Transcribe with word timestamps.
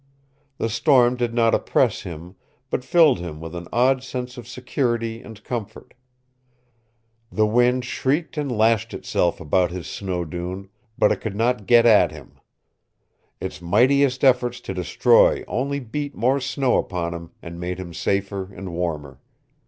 The 0.57 0.67
storm 0.67 1.15
did 1.15 1.31
not 1.31 1.53
oppress 1.53 2.01
him, 2.01 2.33
but 2.71 2.83
filled 2.83 3.19
him 3.19 3.39
with 3.39 3.53
an 3.53 3.67
odd 3.71 4.01
sense 4.01 4.35
of 4.35 4.47
security 4.47 5.21
and 5.21 5.43
comfort. 5.43 5.93
The 7.31 7.45
wind 7.45 7.85
shrieked 7.85 8.35
and 8.35 8.51
lashed 8.51 8.95
itself 8.95 9.39
about 9.39 9.69
his 9.69 9.85
snow 9.85 10.25
dune, 10.25 10.69
but 10.97 11.11
it 11.11 11.17
could 11.17 11.35
not 11.35 11.67
get 11.67 11.85
at 11.85 12.11
him. 12.11 12.39
Its 13.39 13.61
mightiest 13.61 14.23
efforts 14.23 14.59
to 14.61 14.73
destroy 14.73 15.43
only 15.47 15.79
beat 15.79 16.15
more 16.15 16.39
snow 16.39 16.79
upon 16.79 17.13
him, 17.13 17.29
and 17.43 17.59
made 17.59 17.79
him 17.79 17.93
safer 17.93 18.51
and 18.51 18.73
warmer. 18.73 19.21